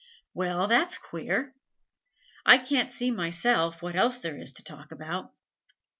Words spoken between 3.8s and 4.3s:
what else